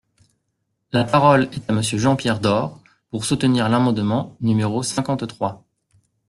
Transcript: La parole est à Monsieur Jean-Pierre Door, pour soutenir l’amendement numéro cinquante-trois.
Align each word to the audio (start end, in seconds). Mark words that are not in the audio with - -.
La 0.93 1.03
parole 1.03 1.43
est 1.53 1.69
à 1.69 1.73
Monsieur 1.73 1.99
Jean-Pierre 1.99 2.39
Door, 2.39 2.81
pour 3.11 3.23
soutenir 3.23 3.69
l’amendement 3.69 4.35
numéro 4.41 4.81
cinquante-trois. 4.81 5.63